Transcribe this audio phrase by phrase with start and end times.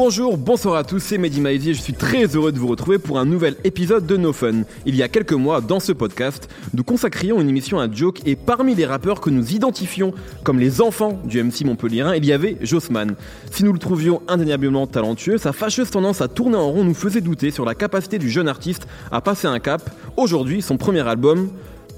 [0.00, 2.98] Bonjour, bonsoir à tous, c'est Mehdi Maizy et je suis très heureux de vous retrouver
[2.98, 4.62] pour un nouvel épisode de No Fun.
[4.86, 8.36] Il y a quelques mois, dans ce podcast, nous consacrions une émission à Joke et
[8.36, 10.14] parmi les rappeurs que nous identifions
[10.44, 13.16] comme les enfants du MC Montpellierin, il y avait Jossman.
[13.50, 17.20] Si nous le trouvions indéniablement talentueux, sa fâcheuse tendance à tourner en rond nous faisait
[17.20, 19.82] douter sur la capacité du jeune artiste à passer un cap.
[20.16, 21.48] Aujourd'hui, son premier album,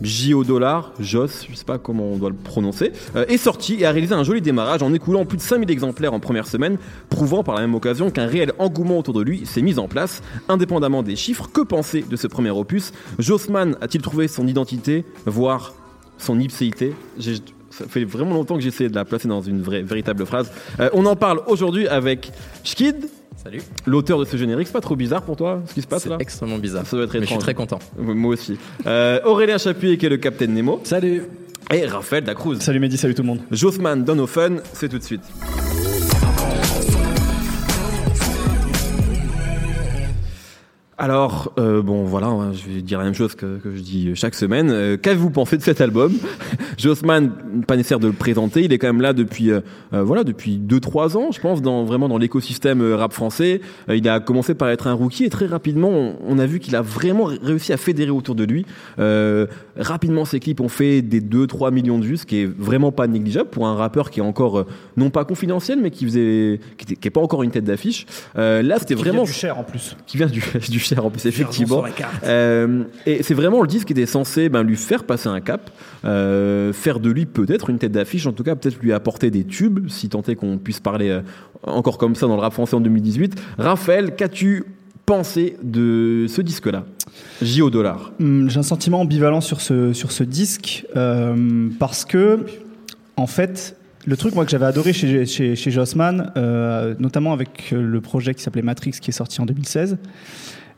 [0.02, 0.44] J.O.
[0.44, 3.90] Dollar, Joss, je sais pas comment on doit le prononcer, euh, est sorti et a
[3.90, 6.78] réalisé un joli démarrage en écoulant plus de 5000 exemplaires en première semaine,
[7.08, 10.22] prouvant par la même occasion qu'un réel engouement autour de lui s'est mis en place,
[10.48, 11.48] indépendamment des chiffres.
[11.52, 12.92] Que penser de ce premier opus?
[13.18, 15.74] Jossman a-t-il trouvé son identité, voire
[16.18, 16.94] son ipséité?
[17.70, 20.50] Ça fait vraiment longtemps que j'essaie de la placer dans une vraie, véritable phrase.
[20.80, 22.30] Euh, on en parle aujourd'hui avec
[22.64, 23.08] Schkid,
[23.42, 23.62] Salut.
[23.86, 26.16] L'auteur de ce générique, c'est pas trop bizarre pour toi ce qui se passe là
[26.18, 26.84] C'est extrêmement bizarre.
[26.86, 27.42] Ça doit être Mais je suis étrange.
[27.44, 27.78] très content.
[27.98, 28.58] Moi aussi.
[28.86, 30.78] Euh, Aurélien Chapuis qui est le Capitaine Nemo.
[30.84, 31.22] Salut
[31.72, 32.60] Et Raphaël Dacruz.
[32.60, 33.40] Salut Mehdi, salut tout le monde.
[34.14, 35.22] Nos fun, c'est tout de suite.
[41.02, 44.10] Alors, euh, bon, voilà, hein, je vais dire la même chose que, que je dis
[44.14, 44.68] chaque semaine.
[44.70, 46.12] Euh, Qu'avez-vous pensé de cet album?
[46.76, 47.32] Jossman,
[47.66, 49.60] pas nécessaire de le présenter, il est quand même là depuis, euh,
[49.94, 53.62] euh, voilà, depuis 2-3 ans, je pense, dans, vraiment dans l'écosystème euh, rap français.
[53.88, 56.58] Euh, il a commencé par être un rookie et très rapidement, on, on a vu
[56.60, 58.66] qu'il a vraiment réussi à fédérer autour de lui.
[58.98, 59.46] Euh,
[59.78, 63.06] rapidement, ses clips ont fait des 2-3 millions de vues, ce qui est vraiment pas
[63.06, 64.66] négligeable pour un rappeur qui est encore, euh,
[64.98, 68.04] non pas confidentiel, mais qui faisait, qui, était- qui est pas encore une tête d'affiche.
[68.36, 69.96] Euh, là, c'était vraiment du cher en plus.
[70.06, 71.84] qui vient du, du cher en plus effectivement.
[72.24, 75.70] Euh, et c'est vraiment le disque qui était censé ben, lui faire passer un cap
[76.04, 79.44] euh, faire de lui peut-être une tête d'affiche en tout cas peut-être lui apporter des
[79.44, 81.20] tubes si tant est qu'on puisse parler euh,
[81.66, 84.64] encore comme ça dans le rap français en 2018 Raphaël qu'as-tu
[85.06, 86.84] pensé de ce disque là
[87.42, 88.12] J au dollar.
[88.20, 92.44] Hum, J'ai un sentiment ambivalent sur ce, sur ce disque euh, parce que,
[93.16, 97.70] en fait, le truc moi que j'avais adoré chez, chez, chez Jossman, euh, notamment avec
[97.72, 99.98] le projet qui s'appelait Matrix qui est sorti en 2016,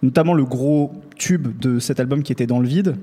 [0.03, 2.97] notamment le gros tube de cet album qui était dans le vide,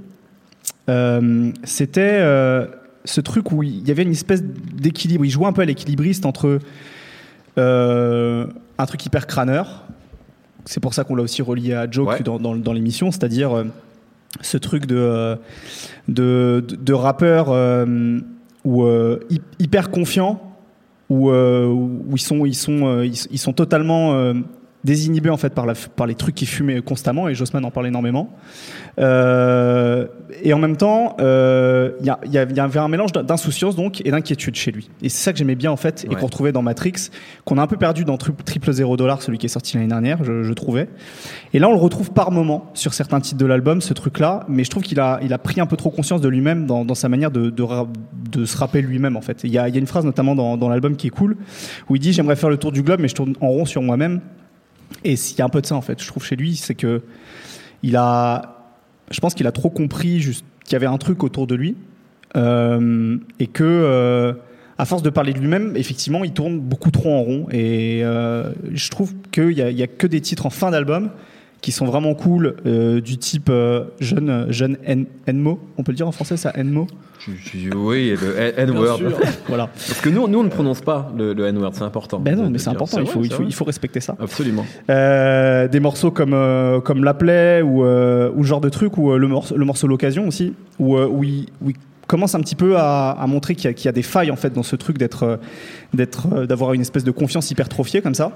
[0.89, 2.65] euh, c'était euh,
[3.05, 5.25] ce truc où il y avait une espèce d'équilibre.
[5.25, 6.59] Il jouait un peu à l'équilibriste entre
[7.57, 9.85] euh, un truc hyper crâneur.
[10.65, 12.19] C'est pour ça qu'on l'a aussi relié à Joke Ouais.
[12.21, 13.65] dans, dans, dans l'émission, c'est-à-dire
[14.41, 15.38] ce truc de,
[16.07, 17.49] de, de, de rappeur
[18.65, 18.85] où,
[19.57, 20.41] hyper confiant,
[21.09, 24.33] où, où ils, sont, ils, sont, ils sont totalement
[24.79, 27.72] euh, désinhibés en fait, par, la, par les trucs qui fumaient constamment, et Jossman en
[27.72, 28.29] parle énormément.
[29.00, 30.07] Euh,
[30.44, 33.75] et en même temps, euh, il y, a- il y y avait un mélange d'insouciance
[33.75, 34.89] donc et d'inquiétude chez lui.
[35.01, 36.16] Et c'est ça que j'aimais bien en fait, et Ouais.
[36.16, 37.09] qu'on retrouvait dans Matrix,
[37.45, 39.88] qu'on a un peu perdu dans Tri- Triple Zéro Dollar, celui qui est sorti l'année
[39.89, 40.89] dernière, je, je trouvais.
[41.53, 44.63] Et là, on le retrouve par moment sur certains titres de l'album, ce truc-là, mais
[44.63, 46.95] je trouve qu'il a, il a pris un peu trop conscience de lui-même dans, dans
[46.95, 47.88] sa manière de, de, ra-
[48.31, 49.41] de se rappeler lui-même en fait.
[49.44, 51.38] Il y a, il y a une phrase notamment dans, dans l'album qui est cool,
[51.89, 53.81] où il dit J'aimerais faire le tour du globe, mais je tourne en rond sur
[53.81, 54.19] moi-même.
[55.03, 56.75] Et il y a un peu de ça en fait, je trouve chez lui, c'est
[56.75, 57.01] que
[57.83, 58.73] il a,
[59.11, 61.75] je pense qu'il a trop compris qu'il y avait un truc autour de lui
[62.35, 64.33] euh, et que euh,
[64.77, 67.47] à force de parler de lui-même, effectivement, il tourne beaucoup trop en rond.
[67.51, 71.09] Et euh, je trouve qu'il y, y a que des titres en fin d'album
[71.61, 75.59] qui sont vraiment cool, euh, du type euh, jeune, jeune N- Enmo.
[75.77, 76.87] On peut le dire en français, ça Enmo.
[77.75, 78.99] Oui le N-word
[79.49, 79.67] Voilà.
[79.67, 82.49] parce que nous, nous on ne prononce pas le, le N-word c'est important Ben non,
[82.49, 82.99] mais c'est important.
[83.01, 83.49] Il faut, vrai, il c'est faut, vrai.
[83.51, 84.15] il faut respecter ça.
[84.19, 88.97] absolument Euh, des morceaux comme euh, comme la plaie ou euh, ou genre de truc
[88.97, 91.75] ou euh, le morceau le morceau l'occasion aussi où euh, où il, où il
[92.07, 94.53] commence un petit peu à, à montrer qu'il y, y a des failles en fait
[94.53, 95.37] dans ce truc d'être euh,
[95.93, 98.31] d'être euh, d'avoir une espèce de confiance hypertrophiée comme ça.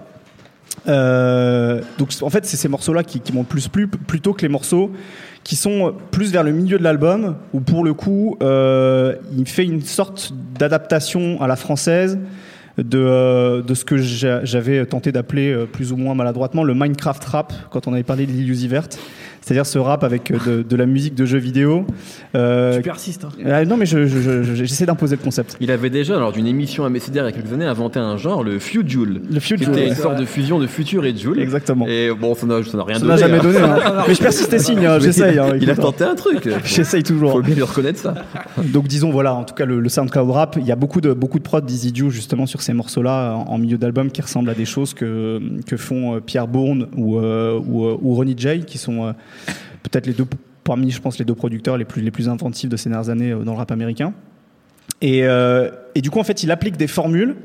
[0.88, 4.42] Euh, donc en fait c'est ces morceaux là qui, qui m'ont plus plu plutôt que
[4.42, 4.92] les morceaux
[5.46, 9.64] qui sont plus vers le milieu de l'album où pour le coup euh, il fait
[9.64, 12.18] une sorte d'adaptation à la française
[12.78, 16.74] de, euh, de ce que j'a- j'avais tenté d'appeler euh, plus ou moins maladroitement le
[16.74, 18.88] Minecraft rap quand on avait parlé de Lil Uzi Vert.
[19.46, 21.86] C'est-à-dire ce rap avec euh, de, de la musique de jeux vidéo.
[22.36, 23.26] Euh, Tu persistes.
[23.26, 23.30] Hein.
[23.46, 25.58] euh, non mais je- je- je- je- j'essaie d'imposer le concept.
[25.60, 28.16] il avait déjà lors d'une émission à Messidère il y a quelques années inventé un
[28.18, 29.70] genre le Fujoule Le qui future.
[29.70, 31.86] était une sorte de fusion de futur et de Joule Exactement.
[31.88, 33.14] Et bon, ça n'a ça n'a rien Ça donné.
[33.14, 33.44] n'a jamais hein.
[33.44, 33.58] donné.
[33.60, 34.04] hein.
[34.08, 35.38] Mais je persiste et signe, hein, j'essaye.
[35.38, 36.48] hein, Il a tenté un truc.
[36.64, 37.42] J'essaye Faut toujours.
[37.42, 38.14] bien lui reconnaître ça.
[38.64, 41.12] Donc disons voilà, en tout cas le, le SoundCloud rap, il y a beaucoup de
[41.14, 44.50] beaucoup de prods d'Easy Jew justement sur ces morceaux-là en, en milieu d'album qui ressemblent
[44.50, 48.64] à des choses que que font euh, Pierre Bourne ou euh, ou, ou Ronnie J
[48.66, 49.12] qui sont euh,
[49.84, 50.26] peut-être les deux
[50.64, 53.32] parmi je pense les deux producteurs les plus les plus inventifs de ces dernières années
[53.32, 54.14] euh, dans le rap américain.
[55.02, 57.36] Et euh, et du coup en fait il applique des formules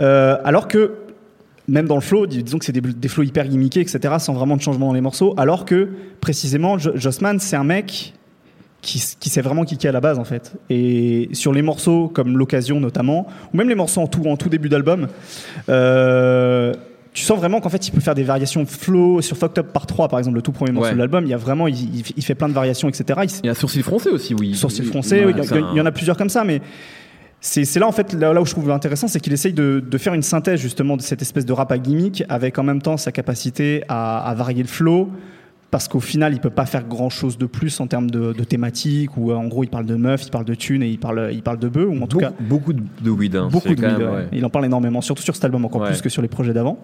[0.00, 0.92] euh, alors que
[1.68, 4.34] même dans le flow, dis- disons que c'est des, des flows hyper gimmickés, etc., sans
[4.34, 5.88] vraiment de changement dans les morceaux, alors que
[6.20, 8.14] précisément, Jo- Jossman, c'est un mec
[8.82, 10.52] qui, qui s'est vraiment kické à la base, en fait.
[10.70, 14.48] Et sur les morceaux, comme L'Occasion notamment, ou même les morceaux en tout, en tout
[14.48, 15.08] début d'album,
[17.26, 20.08] sens vraiment qu'en fait il peut faire des variations flow sur Fucked Up par 3
[20.08, 20.94] par exemple le tout premier morceau Ouais.
[20.94, 23.30] de l'album il y a vraiment il, il- il fait plein de variations etc il,
[23.42, 24.54] Il y a Sourcil français aussi, oui.
[24.54, 26.60] sourcil Oui, français ouais, il, y un- en a plusieurs comme ça mais
[27.40, 29.84] c'est c'est là en fait là, là où je trouve intéressant c'est qu'il essaye de,
[29.86, 32.80] de faire une synthèse justement de cette espèce de rap à gimmick avec en même
[32.82, 35.10] temps sa capacité à, à varier le flow
[35.70, 38.44] parce qu'au final il peut pas faire grand chose de plus en termes de, de
[38.44, 40.98] thématique ou euh, en gros il parle de meufs il parle de thunes et il
[40.98, 43.36] parle il parle de bœufs ou en tout beaucoup, cas beaucoup de, de weed.
[43.36, 43.48] hein.
[43.52, 44.14] Beaucoup de weed, même, ouais.
[44.16, 44.28] ouais.
[44.32, 45.88] Il en parle énormément, surtout sur cet album, encore Ouais.
[45.88, 46.78] plus que sur les projets d'avant.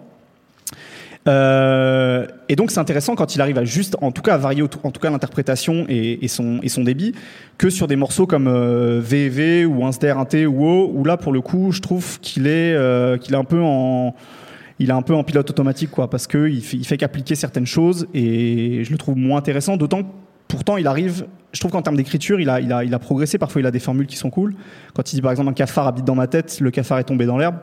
[1.29, 4.63] Euh, et donc c'est intéressant quand il arrive à juste, en tout cas à varier
[4.63, 7.15] en tout cas l'interprétation et, son, et son débit,
[7.59, 11.33] que sur des morceaux comme euh, VV ou Inster, Inté ou O, où là pour
[11.33, 14.15] le coup je trouve qu'il est, euh, qu'il est un peu en
[14.79, 17.37] il est un peu en pilote automatique quoi parce que il fait, il fait qu'appliquer
[17.37, 20.09] certaines choses et je le trouve moins intéressant d'autant que
[20.49, 23.39] pourtant il arrive je trouve qu'en termes d'écriture il a, il, a, il a progressé.
[23.39, 24.55] Parfois il a des formules qui sont cool.
[24.95, 27.27] Quand il dit par exemple un cafard habite dans ma tête le cafard est tombé
[27.27, 27.57] dans l'herbe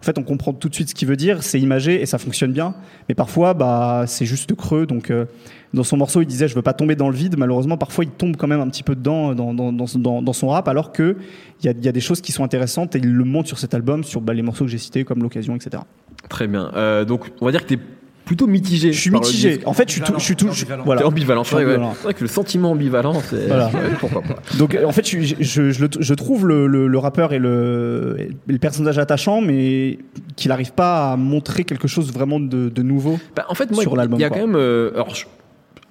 [0.00, 2.18] en fait on comprend tout de suite ce qu'il veut dire c'est imagé et ça
[2.18, 2.74] fonctionne bien.
[3.08, 4.86] Mais parfois bah c'est juste creux.
[4.86, 5.26] Donc euh,
[5.74, 7.36] dans son morceau il disait je veux pas tomber dans le vide.
[7.38, 10.32] Malheureusement parfois il tombe quand même un petit peu dedans dans, dans, dans, dans- dans
[10.32, 11.16] son rap alors que
[11.62, 13.58] il y a, y a des choses qui sont intéressantes et il le montre sur
[13.58, 15.82] cet album sur bah, les morceaux que j'ai cités comme l'occasion etc
[16.28, 16.70] Très bien.
[16.74, 17.78] Euh, donc, on va dire que t'es
[18.28, 18.92] plutôt mitigé.
[18.92, 20.48] je suis mitigé en fait je suis tout, je suis tout
[20.84, 21.42] voilà ambivalent.
[21.44, 23.46] C'est vrai, que le sentiment ambivalent, c'est.
[23.48, 23.66] Voilà.
[23.74, 24.36] ouais, pourquoi pas.
[24.58, 28.58] Donc en fait, je, je, je trouve le, le- le rappeur et le, et le
[28.58, 29.98] personnage attachant, mais
[30.36, 33.18] qu'il n'arrive pas à montrer quelque chose vraiment de, de nouveau.
[33.34, 34.38] Bah, en fait, moi, Sur il y a quoi.
[34.38, 34.56] quand même.
[34.56, 35.24] euh, alors, je-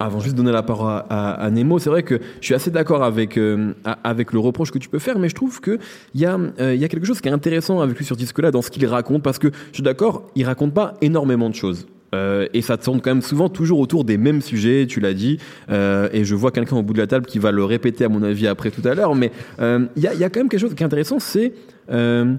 [0.00, 2.54] avant juste de donner la parole à, à- à Nemo, c'est vrai que je suis
[2.54, 3.72] assez d'accord avec euh,
[4.04, 5.78] avec le reproche que tu peux faire, mais je trouve que
[6.14, 8.14] il y a euh, il y a quelque chose qui est intéressant avec lui sur
[8.14, 11.50] ce disque-là dans ce qu'il raconte, parce que je suis d'accord, il raconte pas énormément
[11.50, 11.88] de choses.
[12.14, 15.38] Euh, et ça tourne quand même souvent toujours autour des mêmes sujets, tu l'as dit,
[15.70, 18.08] euh, et je vois quelqu'un au bout de la table qui va le répéter à
[18.08, 20.48] mon avis après tout à l'heure, mais euh, il y, a, y a quand même
[20.48, 21.52] quelque chose qui est intéressant, c'est
[21.90, 22.34] euh,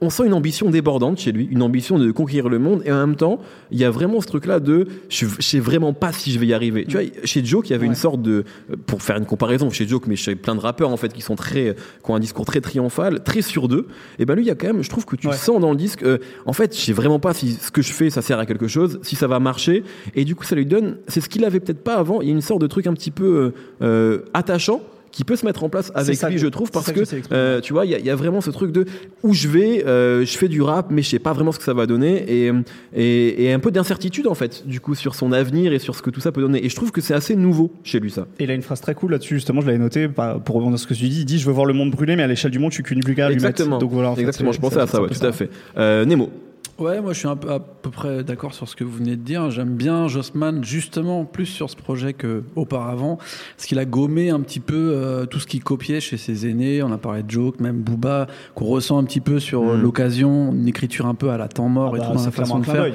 [0.00, 3.06] on sent une ambition débordante chez lui, une ambition de conquérir le monde, et en
[3.06, 3.40] même temps,
[3.70, 6.46] il y a vraiment ce truc-là de je, je sais vraiment pas si je vais
[6.46, 6.84] y arriver.
[6.86, 8.44] Tu vois, chez Joke, il y avait une sorte de,
[8.86, 11.36] pour faire une comparaison chez Joke, mais chez plein de rappeurs en fait qui sont
[11.36, 11.74] très,
[12.04, 13.86] qui ont un discours très triomphal, très sur d'eux.
[14.18, 15.34] Et ben lui, il y a quand même, je trouve que tu Ouais.
[15.34, 17.92] sens dans le disque, euh, en fait, je sais vraiment pas si ce que je
[17.92, 19.82] fais ça sert à quelque chose, si ça va marcher,
[20.14, 22.20] et du coup, ça lui donne, c'est ce qu'il avait peut-être pas avant.
[22.20, 23.50] Il y a une sorte de truc un petit peu euh,
[23.82, 24.80] euh, attachant
[25.16, 27.00] qui peut se mettre en place avec que- lui, je trouve, parce que
[27.32, 28.84] euh, tu vois, il y, y a vraiment ce truc de
[29.22, 31.64] où je vais, euh, je fais du rap, mais je sais pas vraiment ce que
[31.64, 32.52] ça va donner, et,
[32.94, 36.02] et, et un peu d'incertitude en fait, du coup, sur son avenir et sur ce
[36.02, 36.62] que tout ça peut donner.
[36.62, 38.26] Et je trouve que c'est assez nouveau chez lui, ça.
[38.38, 40.78] Et il a une phrase très cool là-dessus, justement, je l'avais noté bah, pour rebondir
[40.78, 41.20] sur ce que tu dis.
[41.20, 42.82] Il dit Je veux voir le monde brûler, mais à l'échelle du monde, je suis
[42.82, 43.30] qu'une vulgaire.
[43.30, 43.78] Exactement.
[43.78, 44.52] Donc voilà, en fait, Exactement.
[44.52, 45.48] Je pensais à ça, ouais, tout à fait.
[45.78, 46.28] Euh, Nemo.
[46.78, 49.16] Ouais, moi je suis un peu, à peu près d'accord sur ce que vous venez
[49.16, 49.50] de dire.
[49.50, 53.16] J'aime bien Jossman justement plus sur ce projet que auparavant,
[53.56, 56.82] parce qu'il a gommé un petit peu euh, tout ce qu'il copiait chez ses aînés.
[56.82, 59.80] On a parlé de Joke, même Booba, qu'on ressent un petit peu sur euh, Mm.
[59.82, 62.24] l'occasion, une écriture un peu à la temps mort Ah et bah, tout dans la
[62.26, 62.92] c'est façon de faire.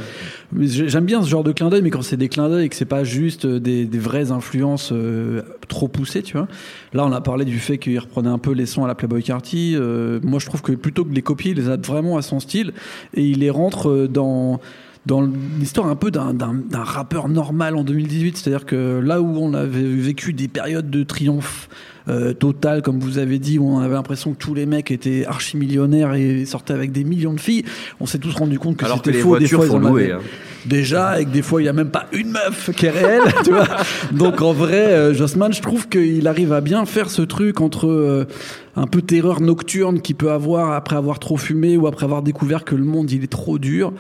[0.60, 2.76] J'aime bien ce genre de clin d'œil, mais quand c'est des clins d'œil et que
[2.76, 6.48] c'est pas juste euh, des, des vraies influences euh, trop poussées, tu vois.
[6.94, 9.24] Là, on a parlé du fait qu'il reprenait un peu les sons à la Playboy
[9.24, 9.76] Carty.
[9.76, 12.22] Euh, moi, je trouve que plutôt que de les copier, il les adapte vraiment à
[12.22, 12.74] son style
[13.14, 14.60] et il les rentre euh, dans
[15.08, 15.22] dans
[15.60, 18.38] l'histoire un peu d'un- d'un d'un rappeur normal en 2018.
[18.38, 21.70] C'est-à-dire que là où on avait vécu des périodes de triomphe
[22.08, 25.26] euh, total, comme vous avez dit, où on avait l'impression que tous les mecs étaient
[25.26, 27.64] archi millionnaires et sortaient avec des millions de filles,
[28.00, 29.38] on s'est tous rendu compte que Alors que c'était les faux.
[29.38, 30.20] Des fois, ils en hein.
[30.66, 33.24] déjà et que des fois il y a même pas une meuf qui est réelle
[33.44, 33.68] tu vois
[34.12, 37.88] donc en vrai euh, Jossman je trouve qu'il arrive à bien faire ce truc entre
[37.88, 38.28] euh,
[38.76, 42.64] un peu terreur nocturne qu'il peut avoir après avoir trop fumé ou après avoir découvert
[42.64, 43.92] que le monde il est trop dur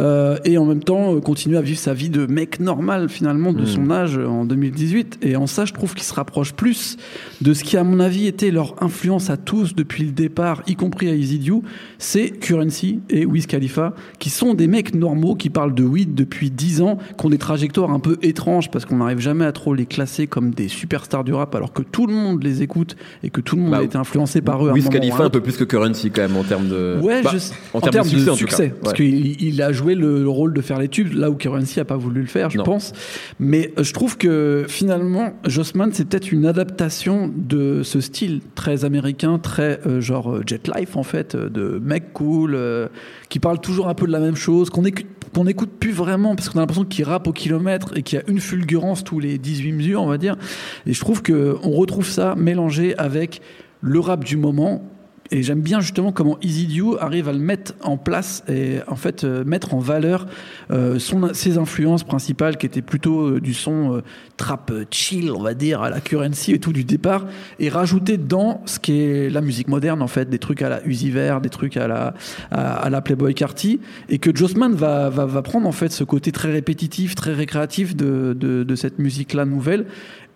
[0.00, 3.52] euh, et en même temps euh, continuer à vivre sa vie de mec normal finalement
[3.52, 3.66] de Mm.
[3.66, 6.96] son âge en 2018 et en ça je trouve qu'il se rapproche plus
[7.40, 10.74] de ce qui à mon avis était leur influence à tous depuis le départ y
[10.76, 11.62] compris à Eazy-Due
[11.98, 16.50] c'est Currency et Wiz Khalifa qui sont des mecs normaux qui parlent de weed depuis
[16.50, 19.74] 10 ans qui ont des trajectoires un peu étranges parce qu'on n'arrive jamais à trop
[19.74, 23.30] les classer comme des superstars du rap alors que tout le monde les écoute et
[23.30, 25.56] que tout le monde Bah, a été influencé par eux Wiz Khalifa un peu plus
[25.56, 26.98] que Currency quand même en termes de.
[27.02, 27.38] Ouais, Bah, je-
[27.74, 30.78] en, en, termes, de succès, parce qu'il il a joué le, le rôle de faire
[30.78, 32.64] les tubes, là où Currency a pas voulu le faire, je Non.
[32.64, 32.92] pense.
[33.40, 38.84] Mais euh, je trouve que finalement, Jossman, c'est peut-être une adaptation de ce style très
[38.84, 42.58] américain, très euh, genre euh, jet life en fait, euh, de mec cool,
[43.28, 46.34] qui parle toujours un peu de la même chose, qu'on écoute, qu'on écoute plus vraiment,
[46.34, 49.20] parce qu'on a l'impression qu'il rappe au kilomètre et qu'il y a une fulgurance tous
[49.20, 50.36] les 18 mesures, on va dire.
[50.86, 53.40] Et je trouve que on retrouve ça mélangé avec
[53.80, 54.82] le rap du moment
[55.30, 59.24] Et j'aime bien justement comment Easy arrive à le mettre en place et en fait
[59.24, 60.26] euh, mettre en valeur
[60.70, 60.98] euh,
[61.32, 64.02] ses influences principales qui étaient plutôt euh, du son
[64.36, 67.26] trap chill, on va dire, à la currency et tout du départ,
[67.58, 70.84] et rajouter dans ce qui est la musique moderne en fait, des trucs à la
[70.86, 72.14] Uzi des trucs à la,
[72.50, 76.32] à, la Playboy Carty, et que Jossman va, va, va, prendre en fait ce côté
[76.32, 79.86] très répétitif, très récréatif de, de, de cette musique-là nouvelle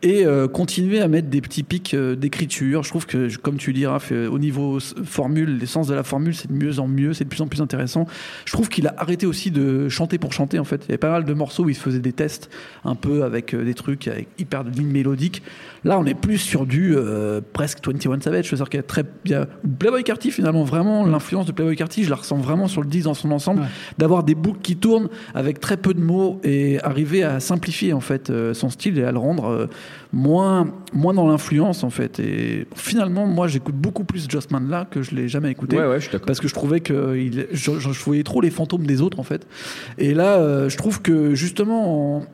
[0.02, 2.82] et euh, continuer à mettre des petits pics euh, d'écriture.
[2.82, 6.56] Je trouve que, comme tu diras, au niveau formule, l'essence de la formule, c'est de
[6.56, 8.06] mieux en mieux, c'est de plus en plus intéressant.
[8.44, 10.85] Je trouve qu'il a arrêté aussi de chanter pour chanter, en fait.
[10.85, 12.50] Il y avait pas mal de morceaux où il se faisait des tests,
[12.85, 15.42] un peu avec euh, des trucs avec hyper de lignes mélodiques.
[15.85, 16.97] Là, on est plus sur du
[17.52, 18.47] presque 21 Savage.
[18.47, 19.04] Je veux dire qu'il y a très.
[19.25, 19.47] bien
[19.78, 23.06] Playboy Carty, finalement, vraiment, l'influence de Playboy Carty, je la ressens vraiment sur le disque
[23.06, 23.62] dans son ensemble.
[23.99, 28.00] D'avoir des boucles qui tournent avec très peu de mots et arriver à simplifier, en
[28.00, 29.68] fait, son style et à le rendre
[30.12, 32.20] moins, moins dans l'influence en fait.
[32.20, 35.76] Et finalement, moi, j'écoute beaucoup plus Justman là que je l'ai jamais écouté.
[36.26, 37.70] parce que je trouvais que il, je,
[38.04, 39.46] voyais trop les fantômes des autres en fait.
[39.99, 42.26] Et là, euh, je trouve que justement, en,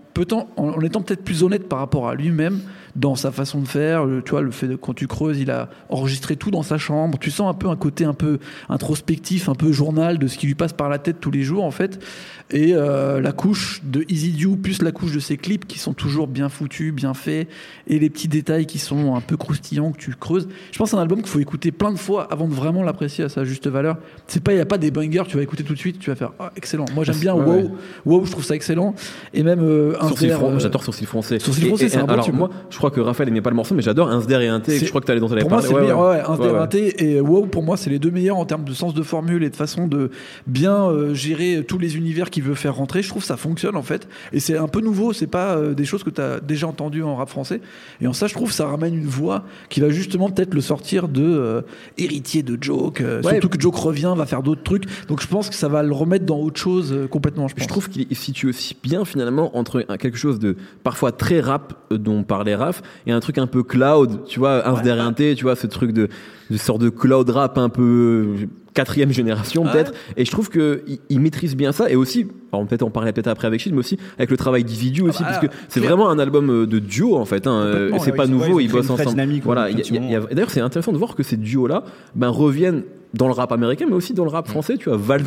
[0.56, 2.60] en étant peut-être plus honnête par rapport à lui-même,
[2.98, 4.04] dans sa façon de faire.
[4.24, 7.18] Tu vois, le fait de quand tu creuses, il a enregistré tout dans sa chambre.
[7.18, 8.38] Tu sens un peu un côté un peu
[8.68, 11.64] introspectif, un peu journal de ce qui lui passe par la tête tous les jours
[11.64, 12.02] en fait.
[12.50, 15.92] Et euh, la couche de Easy Dew plus la couche de ses clips qui sont
[15.92, 17.48] toujours bien foutus, bien faits,
[17.86, 20.48] et les petits détails qui sont un peu croustillants que tu creuses.
[20.72, 22.82] Je pense que c'est un album qu'il faut écouter plein de fois avant de vraiment
[22.82, 23.98] l'apprécier à sa juste valeur.
[24.26, 26.10] C'est pas, il y a pas des bangers, tu vas écouter tout de suite, tu
[26.10, 26.86] vas faire ah, excellent.
[26.94, 27.70] Moi j'aime bien wow,
[28.06, 28.94] wow, je trouve ça excellent.
[29.34, 31.38] Et même euh, euh j'adore Sourcil français.
[31.38, 33.82] Sourcil français, c'est un alors, moi, je crois que Raphaël aimait pas le morceau, mais
[33.82, 34.78] j'adore Insder et Inté.
[34.78, 36.00] Je crois que tu allais dans Pour moi, c'est meilleur.
[36.00, 38.72] Ouais, Insder et Inté et Wow, pour moi, c'est les deux meilleurs en termes de
[38.72, 40.10] sens de formule et de façon de
[40.46, 43.02] bien euh, gérer tous les univers qu'il veut faire rentrer.
[43.02, 44.08] Je trouve que ça fonctionne en fait.
[44.32, 45.12] Et c'est un peu nouveau.
[45.12, 47.60] C'est pas euh, des choses que tu as déjà entendues en rap français.
[48.00, 51.08] Et en ça, je trouve, ça ramène une voix qui va justement peut-être le sortir
[51.08, 51.62] de euh,
[51.96, 53.02] héritier de Joke.
[53.22, 54.84] Surtout que Joke revient, va faire d'autres trucs.
[55.08, 57.48] Donc je pense que ça va le remettre dans autre chose complètement.
[57.48, 61.74] Je, je trouve qu'il situe aussi bien finalement entre quelque chose de parfois très rap
[61.90, 65.34] dont parlait Raph et un truc un peu cloud, tu vois, un ouais.
[65.34, 66.08] tu vois, ce truc de,
[66.50, 68.34] de sorte de cloud rap un peu
[68.78, 69.92] quatrième génération peut-être.
[70.16, 73.48] Et je trouve que il, maîtrise bien ça et aussi, peut-être on parlait peut-être après
[73.48, 76.08] avec Shield, mais aussi avec le travail d'Ividu aussi, ah bah, parce que c'est vraiment
[76.10, 77.48] un album euh, de duo en fait.
[77.48, 79.20] Hein, c'est pas nouveau, ils bossent ensemble.
[79.42, 79.68] Voilà.
[79.72, 81.82] D'ailleurs, c'est intéressant de voir que ces duos là,
[82.14, 84.50] ben reviennent dans le rap américain, mais aussi dans le rap mm.
[84.50, 84.76] français.
[84.76, 85.22] Tu vois, Val,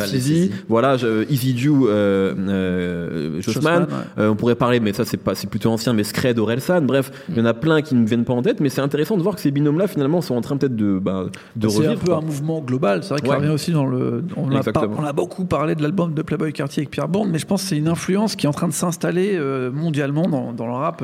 [0.68, 0.96] voilà,
[1.30, 3.88] Easy Dew, euh, euh, Jossman.
[4.18, 6.82] Euh, on pourrait parler, mais ça c'est pas, c'est plutôt ancien, mais Scred, Orelsan.
[6.82, 9.18] Bref, il y en a plein qui ne viennent pas en tête, mais c'est intéressant
[9.18, 11.96] de voir que ces binômes-là finalement sont en train peut-être de, bah, de C'est un
[11.96, 13.04] peu un mouvement global.
[13.04, 14.24] C'est vrai qu'il revient aussi dans le.
[14.38, 14.62] On a,
[14.98, 17.64] on a, beaucoup parlé de l'album de Playboy Cartier avec Pierre Bond, mais je pense
[17.64, 20.74] que c'est une influence qui est en train de s'installer euh, mondialement dans, dans, le
[20.74, 21.04] rap.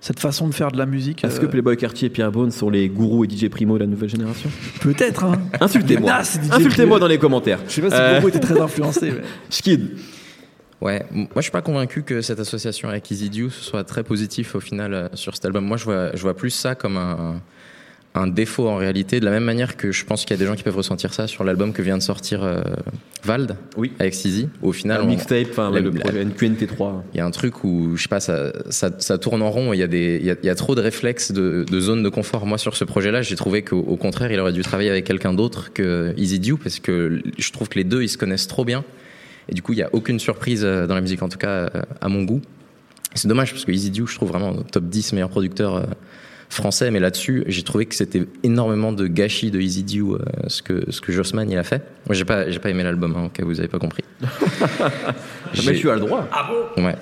[0.00, 1.24] Cette façon de faire de la musique.
[1.24, 3.86] Est-ce que Playboy Cartier et Pierre Bond sont les gourous et DJ Primo de la
[3.86, 4.50] nouvelle génération?
[4.80, 5.24] Peut-être.
[5.24, 5.32] Hein.
[5.60, 6.17] Insultez-moi.
[6.18, 7.60] Insultez-moi dans les commentaires.
[7.66, 8.28] Je sais pas si euh...
[8.28, 9.10] était très influencé.
[9.10, 9.22] Mais...
[9.50, 9.96] Skid.
[10.80, 14.54] Ouais, moi je suis pas convaincu que cette association avec Easy Dew soit très positif
[14.54, 15.64] au final euh, sur cet album.
[15.64, 17.40] Moi je vois, je vois plus ça comme un,
[18.14, 20.46] un défaut en réalité, de la même manière que je pense qu'il y a des
[20.46, 22.62] gens qui peuvent ressentir ça sur l'album que vient de sortir euh,
[23.22, 23.92] Vald oui.
[23.98, 24.48] avec Sizi.
[24.62, 27.02] Au final, un mixtape, enfin, le projet NQNT3.
[27.14, 29.72] Il y a un truc où je sais pas, ça, ça, ça tourne en rond.
[29.72, 31.80] Il y a des, il y a, il y a trop de réflexes de, de
[31.80, 32.46] zone de confort.
[32.46, 35.72] Moi, sur ce projet-là, j'ai trouvé qu'au contraire, il aurait dû travailler avec quelqu'un d'autre
[35.72, 38.84] que Easy Dew parce que je trouve que les deux, ils se connaissent trop bien.
[39.48, 41.48] Et du coup, il y a aucune surprise euh, dans la musique, en tout cas
[41.48, 41.68] euh,
[42.00, 42.42] à mon goût.
[43.14, 45.86] C'est dommage parce que Easy Dew, je trouve vraiment top 10 meilleurs producteurs
[46.48, 50.62] français, mais là-dessus, j'ai trouvé que c'était énormément de gâchis de Easy Dew, euh, ce
[50.62, 51.82] que ce que Jossman il a fait.
[52.06, 54.04] Moi, j'ai pas j'ai pas aimé l'album, hein, au cas où vous avez pas compris.
[55.66, 56.26] mais tu as le droit.
[56.32, 56.84] Ah bon?
[56.84, 56.94] Ouais.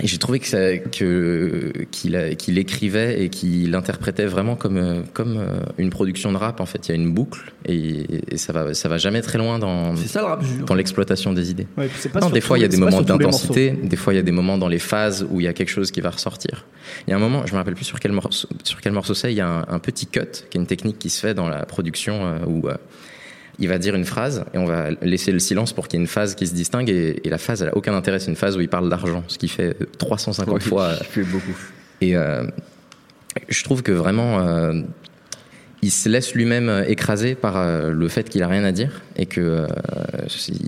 [0.00, 5.58] Et j'ai trouvé que que qu'il qu'il écrivait et qu'il interprétait vraiment comme comme euh,
[5.76, 6.60] une production de rap.
[6.60, 9.38] En fait, il y a une boucle et, et ça va ça va jamais très
[9.38, 11.66] loin dans ça, le rap, dans l'exploitation des idées.
[11.76, 11.88] Ouais,
[12.20, 14.32] non, des fois il y a des moments d'intensité, des fois il y a des
[14.32, 16.66] moments dans les phases où il y a quelque chose qui va ressortir.
[17.06, 19.14] Il y a un moment, je me rappelle plus sur quel morceau sur quel morceau
[19.14, 21.34] c'est, il y a un, un, petit cut qui est une technique qui se fait
[21.34, 22.76] dans la production euh, où euh,
[23.58, 26.04] il va dire une phrase et on va laisser le silence pour qu'il y ait
[26.04, 28.18] une phase qui se distingue et, la phase elle a aucun intérêt.
[28.18, 31.56] C'est une phase où il parle d'argent ce qui fait 350 fois beaucoup.
[32.00, 32.44] et euh,
[33.48, 34.82] je trouve que vraiment euh,
[35.82, 39.02] il se laisse lui-même euh, écraser par euh, le fait qu'il a rien à dire
[39.16, 39.66] et que euh,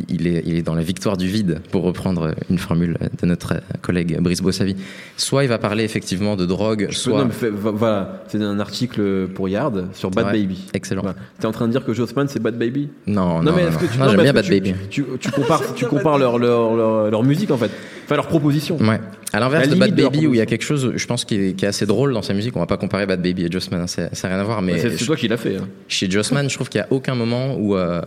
[0.08, 3.54] il, est, il est dans la victoire du vide, pour reprendre une formule de notre
[3.82, 4.76] collègue Brice Bossavi.
[5.16, 7.28] Soit il va parler effectivement de drogue, soit.
[7.52, 10.66] voilà, c'est un article pour Yard sur Bad Baby.
[10.74, 11.02] Excellent.
[11.02, 11.16] Voilà.
[11.38, 12.88] T'es en train de dire que Jossman c'est Bad Baby?
[13.06, 14.74] Non, non, mais est-ce que tu j'aime bien Bad Baby.
[14.90, 17.70] Tu, tu, compares, tu compares leur, leur, leur, leur, musique en fait,
[18.10, 18.76] enfin leur proposition.
[18.78, 19.00] Ouais.
[19.32, 21.36] À l'inverse de Bad de Baby, où il y a quelque chose, je pense, qui
[21.36, 22.56] est, qui est assez drôle dans sa musique.
[22.56, 24.60] On va pas comparer Bad Baby et Jossman, hein, ça n'a rien à voir.
[24.62, 25.56] Mais C'est c'est toi qui l'as fait.
[25.56, 25.68] hein.
[25.86, 28.00] chez Jossman, je trouve qu'il y a aucun moment où, euh,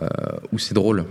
[0.52, 1.06] où c'est drôle.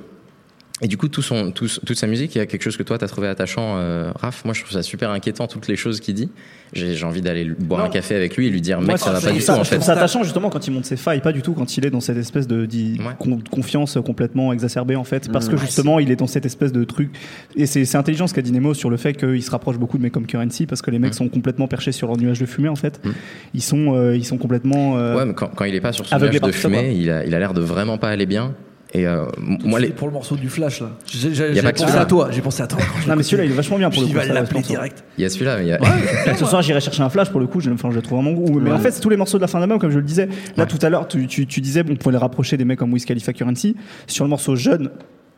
[0.83, 2.83] Et du coup, tout son, tout- toute sa musique, il y a quelque chose que
[2.83, 4.43] toi, t'as trouvé attachant, euh, Raph?
[4.43, 6.29] Moi, je trouve ça super inquiétant, toutes les choses qu'il dit.
[6.73, 7.85] J'ai envie d'aller boire Non.
[7.85, 9.59] un café avec lui et lui dire, mec, Moi, ça va pas du ça, tout,
[9.59, 9.85] en je trouve fait.
[9.85, 12.01] ça attachant justement quand il monte ses failles, pas du tout quand il est dans
[12.01, 13.13] cette espèce de, d'i- Ouais.
[13.19, 15.51] con- confiance complètement exacerbée en fait, parce Mmh.
[15.51, 17.11] que justement il est dans cette espèce de truc.
[17.55, 20.03] Et c'est intelligent ce qu'a dit Nemo sur le fait qu'il se rapproche beaucoup de
[20.03, 21.13] mecs comme Currency, parce que les mecs Mmh.
[21.13, 22.99] sont complètement perchés sur leur nuage de fumée en fait.
[23.05, 23.09] Mmh.
[23.53, 24.97] Ils sont, euh, ils sont complètement.
[24.97, 27.09] euh, Ouais, mais quand, quand il est pas sur son nuage de ça, fumée, il
[27.09, 28.53] a l'air de vraiment pas aller bien.
[28.95, 30.89] Et euh, m- moi, les, pour le morceau du Flash là.
[31.07, 32.27] J'ai j'ai- Y a j'ai pas que pensé à toi.
[32.31, 32.79] J'ai pensé à toi.
[33.07, 34.13] Non mais celui-là il est vachement bien pour le coup.
[34.13, 35.03] vais ça, l'appeler direct.
[35.17, 37.29] il y a celui-là, mais il y a, Là, ce soir, j'irai chercher un flash
[37.31, 37.59] pour le coup.
[37.59, 38.59] Je, enfin, je le trouve vraiment goût.
[38.59, 40.27] Mais en fait, c'est tous les morceaux de la fin d'album, comme je le disais.
[40.57, 40.67] Là, Ouais.
[40.67, 42.93] tout à l'heure, tu, tu, tu disais, bon, on pouvait les rapprocher des mecs comme
[42.93, 43.75] Wiz Khalifa Currency.
[44.05, 44.91] Sur le morceau Jeune,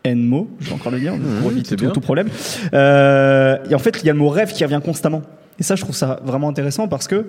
[0.04, 1.92] N-Mo, je vais encore le dire, pour éviter tout, bien.
[1.92, 2.28] tout problème.
[2.74, 5.22] Euh, et en fait, il y a le mot rêve qui revient constamment.
[5.58, 7.24] Et ça, je trouve ça vraiment intéressant parce que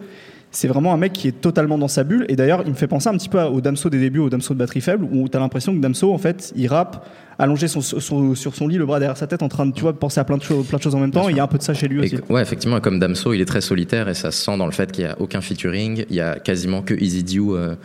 [0.51, 2.25] c'est vraiment un mec qui est totalement dans sa bulle.
[2.29, 4.53] Et d'ailleurs, il me fait penser un petit peu au Damso des débuts, au Damso
[4.53, 7.05] de batterie faible, où tu as l'impression que Damso, en fait, il rappe
[7.39, 9.81] allongé son- son- sur son lit, le bras derrière sa tête, en train de tu
[9.81, 11.29] vois, penser à plein de, choses, plein de choses en même temps.
[11.29, 12.17] il y a un peu de ça chez lui Et aussi.
[12.29, 14.91] ouais, effectivement, comme Damso, il est très solitaire et ça se sent dans le fait
[14.91, 16.05] qu'il n'y a aucun featuring.
[16.09, 17.75] Il y a quasiment que Easy Dew euh,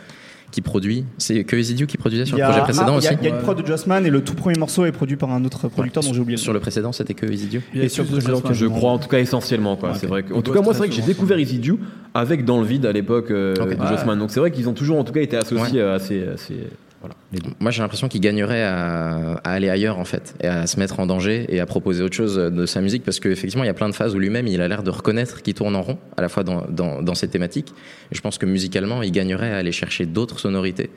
[0.53, 1.03] qui produit.
[1.17, 3.17] C'est que Easy Dew qui produisait sur le projet précédent ah, il y a- aussi.
[3.21, 5.31] Il y a une prod de Jossman et le tout premier morceau est produit par
[5.31, 6.37] un autre producteur dont j'ai oublié.
[6.37, 8.53] le Sur le précédent, c'était que a Et sur le de précédent.
[8.53, 10.23] Je crois en tout cas essentiellement c'est vrai.
[10.33, 11.77] en tout cas moi c'est vrai que j'ai découvert Easy Dew
[12.13, 13.87] avec dans le vide à l'époque euh, de.
[13.87, 14.17] Jossman.
[14.19, 16.67] Donc c'est vrai qu'ils ont toujours en tout cas été associés à ces, à ces-
[17.03, 17.15] voilà.
[17.31, 17.51] les deux.
[17.59, 20.99] Moi, j'ai l'impression qu'il gagnerait à, à aller ailleurs, en fait, et à se mettre
[20.99, 23.73] en danger et à proposer autre chose de sa musique, parce qu'effectivement, il y a
[23.73, 26.21] plein de phases où lui-même, il a l'air de reconnaître qu'il tourne en rond, à
[26.21, 27.73] la fois dans, dans, dans ses thématiques.
[28.11, 30.89] Et je pense que musicalement, il gagnerait à aller chercher d'autres sonorités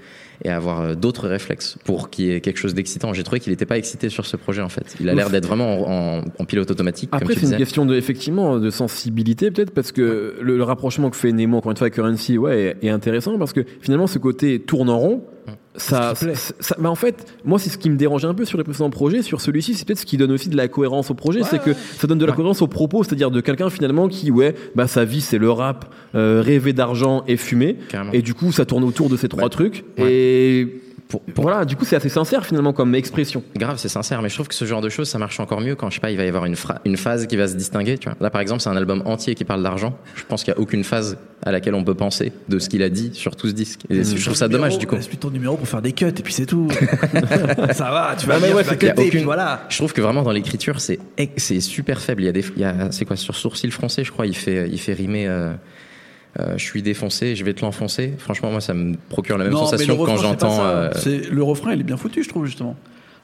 [0.44, 3.12] et à avoir euh, d'autres réflexes pour qu'il y ait quelque chose d'excitant.
[3.14, 4.94] J'ai trouvé qu'il n'était pas excité sur ce projet, en fait.
[5.00, 7.96] Il a l'air d'être vraiment en, en- en pilote automatique, Après, c'est une question de,
[7.96, 11.86] effectivement, de sensibilité, peut-être, parce que le, le rapprochement que fait Nemo, encore une fois,
[11.86, 15.24] avec Currency, ouais, est, est intéressant, parce que finalement, ce côté tourne en rond,
[15.76, 18.58] ça, ça, ça- bah, en fait, moi, c'est ce qui me dérangeait un peu sur
[18.58, 19.22] les précédents projets.
[19.22, 21.72] Sur celui-ci, c'est peut-être ce qui donne aussi de la cohérence au projet, c'est que
[21.98, 22.36] ça donne de la Ouais.
[22.36, 25.92] cohérence au propos, c'est-à-dire de quelqu'un finalement qui, ouais, bah, sa vie, c'est le rap,
[26.14, 27.76] euh, rêver d'argent et fumer.
[27.88, 28.12] Carrément.
[28.12, 29.48] Et du coup, ça tourne autour de ces trois Ouais.
[29.50, 29.84] trucs.
[29.98, 30.12] Ouais.
[30.12, 33.42] Et Pour- pour- voilà, du coup, c'est assez sincère finalement comme expression.
[33.56, 35.76] Grave, c'est sincère, mais je trouve que ce genre de choses, ça marche encore mieux
[35.76, 36.56] quand, je sais pas, il va y avoir une,
[36.96, 38.16] phase qui va se distinguer, tu vois.
[38.20, 39.96] Là, par exemple, c'est un album entier qui parle d'argent.
[40.16, 42.82] Je pense qu'il n'y a aucune phase à laquelle on peut penser de ce qu'il
[42.82, 43.82] a dit sur tout ce disque.
[43.88, 44.96] Et je trouve ça dommage, du coup.
[44.96, 46.68] Laisse-lui ton numéro pour faire des cuts et puis c'est tout.
[47.72, 49.64] ça va, tu vas ouais, puis aucune- voilà.
[49.68, 50.98] Je trouve que vraiment dans l'écriture, c'est
[51.60, 52.22] super faible.
[52.22, 54.36] Il y a des, il y a, c'est quoi, sur sourcil français, je crois, il
[54.36, 55.52] fait, il fait rimer, euh,
[56.40, 58.12] euh, je suis défoncé, je vais te l'enfoncer.
[58.18, 60.56] Franchement, moi, ça me procure la même Non, sensation quand j'entends.
[60.58, 60.62] ça.
[60.62, 62.76] euh, C'est- le refrain, il est bien foutu, je trouve justement.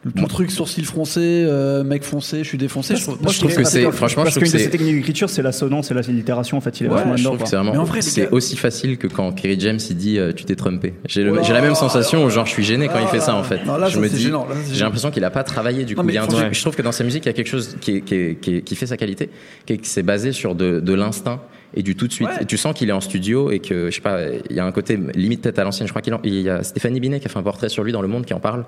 [0.05, 2.97] Le tout truc sourcil froncé, euh, mec foncé, je suis défoncé.
[2.97, 4.65] Je trouve, Moi, je trouve que c'est, franchement, je Parce trouve qu'une que de ses
[4.65, 6.57] c'est, techniques d'écriture, c'est l'assonance et la littération.
[6.57, 7.29] En fait, il est Ouais, vachement je dedans.
[7.31, 7.51] trouve que quoi.
[7.51, 9.97] c'est vraiment, Mais en vrai, les c'est gars- aussi facile que quand Kerry James il
[9.97, 10.95] dit euh, tu t'es trompé.
[11.09, 13.65] J'ai, Oh la même sensation, genre je suis gêné quand il fait ça en fait.
[13.65, 14.33] Non, là, je ça, me c'est dis,
[14.73, 16.01] j'ai l'impression qu'il a pas travaillé du coup.
[16.01, 17.29] Non, mais Il y a un franchement- truc- je trouve que dans sa musique il
[17.29, 19.31] y a quelque chose qui, est- qui, est- qui, est- qui fait sa qualité,
[19.67, 21.41] qui, est- basé sur de, de l'instinct
[21.75, 22.29] et du tout de suite.
[22.29, 22.43] Ouais.
[22.43, 24.19] Et tu sens qu'il est en studio et que je sais pas,
[24.51, 25.87] il y a un côté limite tête à l'ancienne.
[25.87, 27.85] Je crois qu'il en- il y a Stéphanie Binet qui a fait un portrait sur
[27.85, 28.65] lui dans Le Monde qui en parle.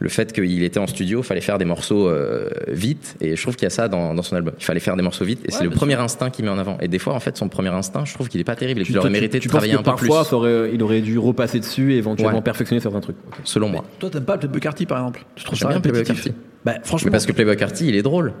[0.00, 3.54] Le fait qu'il était en studio, fallait faire des morceaux euh, vite, et je trouve
[3.54, 4.52] qu'il y a ça dans, dans son album.
[4.58, 6.76] Il fallait faire des morceaux vite, et c'est le premier instinct qu'il met en avant.
[6.80, 8.84] Et des fois, en fait, son premier instinct, je trouve qu'il est pas terrible et
[8.84, 10.82] qu'il aurait mérité tu de penses travailler que un peu plus, parfois, ça aurait- il
[10.82, 12.42] aurait dû repasser dessus et éventuellement Ouais.
[12.42, 13.16] perfectionner certains trucs.
[13.28, 13.34] Ok.
[13.44, 13.84] selon moi.
[14.00, 15.24] Toi, t'aimes pas Playboy Carty par exemple?
[15.36, 16.32] Tu trouves ça bien Playboy Carty.
[16.64, 17.06] Bah, franchement.
[17.06, 18.32] Mais parce que Playboy Carty, il est drôle.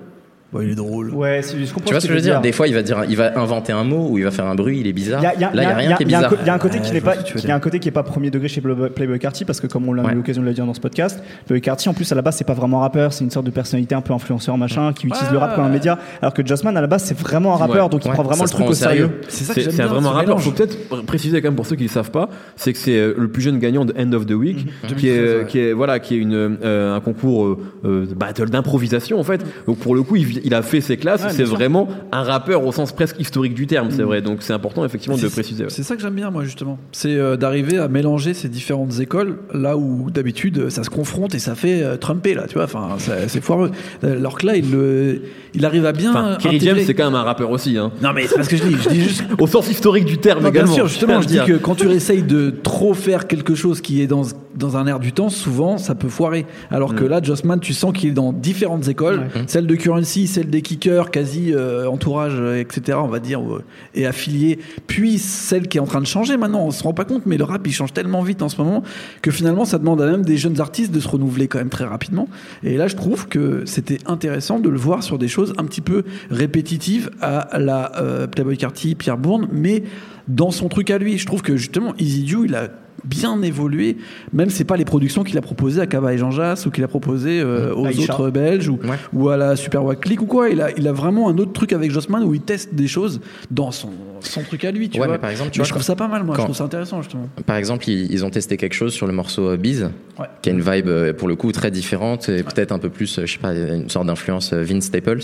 [0.52, 1.10] Ouais, il est drôle.
[1.10, 2.40] Ouais, c'est- je comprends Tu vois ce que je veux dire?
[2.40, 4.54] Des fois, il va dire, il va inventer un mot ou il va faire un
[4.54, 5.20] bruit, il est bizarre.
[5.20, 6.34] Y a, y a- Là, il y a rien qui est a un bizarre.
[6.42, 7.88] Il y a un côté qui Ouais, n'est pas, il y a un côté qui
[7.88, 10.12] est pas premier degré chez Playboy Carty parce que comme on l'a Ouais.
[10.12, 12.36] eu l'occasion de le dire dans ce podcast, Playboy Carty en plus à la base
[12.36, 15.08] c'est pas vraiment un rappeur, c'est une sorte de personnalité un peu influenceur machin qui
[15.08, 17.56] utilise le rap comme un média, alors que Jossman à la base c'est vraiment un
[17.56, 17.90] rappeur Ouais.
[17.90, 19.10] donc il Ouais, prend vraiment le truc au sérieux.
[19.28, 20.40] C'est ça que C'est un vraiment ce rappeur.
[20.40, 23.14] Faut peut-être préciser quand même pour ceux qui ne savent pas, c'est que c'est euh,
[23.18, 25.46] le plus jeune gagnant de End of the Week, qui est, 2013, ouais.
[25.48, 29.44] qui est voilà, qui est une un concours euh, euh, battle d'improvisation en fait.
[29.66, 31.22] Donc pour le coup, il, il a fait ses classes.
[31.22, 34.22] Ouais, c'est vraiment un rappeur au sens presque historique du terme, c'est vrai.
[34.22, 35.64] Donc c'est important effectivement de préciser.
[35.64, 35.70] ouais.
[35.70, 36.78] C'est ça que j'aime bien, moi, justement.
[36.92, 41.38] C'est euh, d'arriver à mélanger ces différentes écoles, là où d'habitude ça se confronte et
[41.38, 42.64] ça fait euh, trumper, là, tu vois.
[42.64, 42.88] Enfin,
[43.28, 43.70] c'est foireux.
[44.02, 45.22] Alors que là, il, le-
[45.54, 46.10] il arrive à bien.
[46.10, 47.92] Enfin, Kerry James, c'est quand même un rappeur aussi, hein.
[48.02, 48.76] Non, mais c'est pas ce que je dis.
[48.82, 49.24] Je dis juste.
[49.38, 50.74] Au sens historique du terme Non, bien également.
[50.74, 54.06] sûr, justement, je dis que quand tu essayes de trop faire quelque chose qui est
[54.06, 54.22] dans
[54.56, 56.46] dans un air du temps, souvent ça peut foirer.
[56.70, 60.50] Alors que là, Jossman, tu sens qu'il est dans différentes écoles, celle de Currency, celle
[60.50, 62.98] des kickers, quasi euh, entourage, euh, etc.
[63.00, 63.62] On va dire euh,
[63.94, 66.64] et affilié, puis celle qui est en train de changer maintenant.
[66.64, 68.82] On se rend pas compte, mais le rap il change tellement vite en ce moment
[69.22, 71.84] que finalement ça demande à même des jeunes artistes de se renouveler quand même très
[71.84, 72.28] rapidement.
[72.62, 75.80] Et là, je trouve que c'était intéressant de le voir sur des choses un petit
[75.80, 79.84] peu répétitives à la euh, Playboy Carty, Pierre Bourne, mais
[80.28, 81.18] dans son truc à lui.
[81.18, 82.68] Je trouve que justement, Easy Jew, il a
[83.04, 83.96] bien évolué,
[84.32, 86.82] même c'est pas les productions qu'il a proposées à Cava et Jean Jass ou qu'il
[86.84, 88.14] a proposé euh, aux Aïcha.
[88.14, 88.96] autres Belges ou, Ouais.
[89.12, 90.48] ou à la Super Wack Click ou quoi.
[90.50, 93.20] Il a, il a vraiment un autre truc avec Jossman où il teste des choses
[93.50, 93.90] dans son,
[94.20, 95.14] son truc à lui, tu Ouais, vois.
[95.16, 96.34] mais par exemple, tu Mais vois, je trouve ça pas mal, moi.
[96.38, 97.28] Je trouve ça intéressant, justement.
[97.46, 99.84] Par exemple, ils, ils ont testé quelque chose sur le morceau euh, Bees,
[100.18, 100.26] Ouais.
[100.42, 103.20] qui a une vibe euh, pour le coup très différente et peut-être un peu plus,
[103.24, 105.20] je sais pas, une sorte d'influence Vince Staples.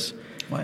[0.51, 0.59] Ouais.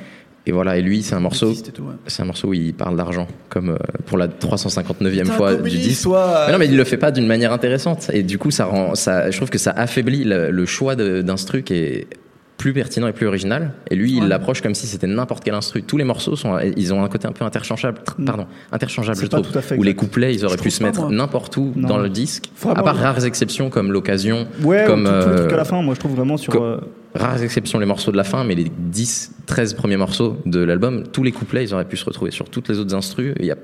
[0.49, 1.95] Et voilà, et lui, c'est un morceau, et ouais.
[2.07, 5.77] c'est un morceau où il parle d'argent, comme euh, pour la 359e Putain, fois du
[5.77, 6.05] disque.
[6.05, 8.11] toi, Mais non, mais il le fait pas d'une manière intéressante.
[8.13, 11.65] Et du coup, ça rend, ça, je trouve que ça affaiblit le, le choix d'instru
[11.65, 12.07] qui est
[12.57, 13.73] plus pertinent et plus original.
[13.91, 14.21] Et lui, Ouais.
[14.25, 15.83] il l'approche comme si c'était n'importe quel instru.
[15.83, 19.27] Tous les morceaux sont, ils ont un côté un peu interchangeable, tr- pardon, interchangeable, je
[19.27, 19.51] trouve.
[19.51, 21.89] tout à fait où les couplets, ils auraient Je pu se mettre n'importe où Non.
[21.89, 22.51] dans le disque.
[22.61, 23.03] Vraiment, à part ouais.
[23.03, 25.95] rares exceptions comme l'occasion, Ouais, comme tout, tout le euh, truc à la fin, moi
[25.95, 26.55] je trouve vraiment sur.
[26.63, 26.79] euh,
[27.15, 31.05] rares exceptions les morceaux de la fin, mais les 10, 13 premiers morceaux de l'album,
[31.13, 33.35] tous les couplets, ils auraient pu se retrouver sur toutes les autres instrus.
[33.39, 33.57] Il y a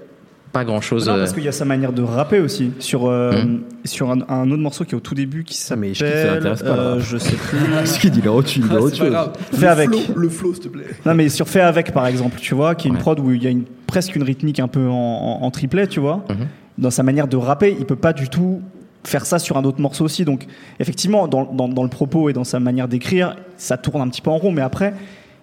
[0.52, 1.08] pas grand chose.
[1.08, 3.60] Non, parce qu'il y a sa manière de rapper aussi sur euh, Hmm.
[3.84, 6.46] sur un, un autre morceau qui est au tout début qui Ah, mais je s'appelle
[6.66, 6.98] euh, là.
[7.00, 9.32] je sais plus Ce qu'il dit, il est au-dessus, il Ah, pas grave.
[9.52, 9.88] Fais le avec.
[9.90, 10.84] Flow, le flow, s'il te plaît.
[11.06, 13.00] non mais sur fait avec par exemple tu vois qui est une Ouais.
[13.02, 15.86] prod où il y a une presque une rythmique un peu en, en, en triplet
[15.86, 16.46] tu vois Mhm.
[16.78, 18.60] dans sa manière de rapper il peut pas du tout
[19.04, 20.46] faire ça sur un autre morceau aussi donc
[20.78, 24.20] effectivement dans, dans, dans le propos et dans sa manière d'écrire ça tourne un petit
[24.22, 24.94] peu en rond mais après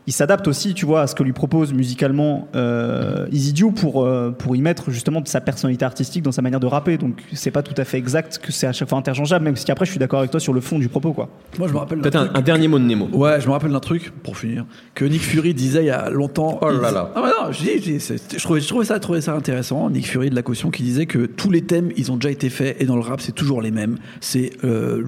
[0.09, 4.03] il s'adapte aussi, tu vois, à ce que lui propose musicalement euh, Easy Dew pour,
[4.03, 6.97] euh, pour y mettre justement de sa personnalité artistique dans sa manière de rapper.
[6.97, 9.71] Donc c'est pas tout à fait exact que c'est à chaque fois interchangeable, même si
[9.71, 11.29] après je suis d'accord avec toi sur le fond du propos, quoi.
[11.59, 11.99] Moi, je me rappelle.
[11.99, 13.07] Peut-être un, dernier mot de Nemo.
[13.13, 16.09] Ouais, je me rappelle d'un truc, pour finir, que Nick Fury disait il y a
[16.09, 16.57] longtemps.
[16.63, 17.11] Oh là là.
[17.15, 19.21] Ah bah non, je, dis- je dis- c'est- je trouvais, je trouvais ça, je trouvais
[19.21, 19.91] ça intéressant.
[19.91, 22.49] Nick Fury de la caution qui disait que tous les thèmes, ils ont déjà été
[22.49, 23.97] faits et dans le rap, c'est toujours les mêmes.
[24.21, 25.03] C'est euh,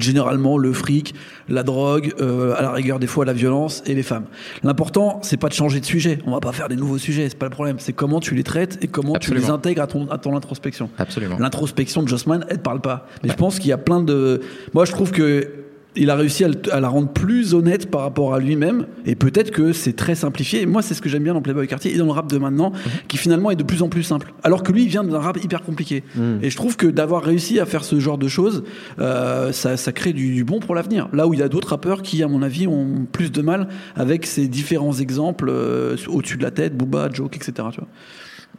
[0.00, 1.14] généralement le fric,
[1.50, 4.24] la drogue, euh, à la rigueur des fois la violence et les femmes.
[4.62, 6.18] L'important, c'est pas de changer de sujet.
[6.26, 7.76] On va pas faire des nouveaux sujets, c'est pas le problème.
[7.78, 10.90] C'est comment tu les traites et comment tu les intègres à ton, à ton introspection.
[10.98, 11.38] Absolument.
[11.38, 13.06] L'introspection de Jossman, elle parle pas.
[13.22, 14.40] Mais je pense qu'il y a plein de.
[14.74, 15.65] Moi, je trouve que
[15.96, 18.86] il a réussi à, le- à la rendre plus honnête par rapport à lui-même.
[19.06, 20.62] Et peut-être que c'est très simplifié.
[20.62, 22.38] Et moi, c'est ce que j'aime bien dans Playboy Cartier et dans le rap de
[22.38, 22.72] maintenant,
[23.08, 24.32] qui finalement est de plus en plus simple.
[24.44, 26.04] Alors que lui, il vient d'un rap hyper compliqué.
[26.42, 28.64] Et je trouve que d'avoir réussi à faire ce genre de choses,
[28.98, 31.08] euh, ça, ça crée du, du bon pour l'avenir.
[31.12, 33.68] Là où il y a d'autres rappeurs qui, à mon avis, ont plus de mal
[33.94, 37.52] avec ces différents exemples euh, au-dessus de la tête, Booba, Joke, etc.
[37.72, 37.88] Tu vois.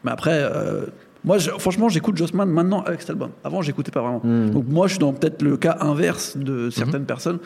[0.03, 0.85] Mais après, euh,
[1.27, 3.29] moi, je- franchement, j'écoute Jossman maintenant avec cet album.
[3.43, 4.21] Avant, j'écoutais pas vraiment.
[4.23, 7.37] Donc moi, je suis dans peut-être le cas inverse de certaines personnes.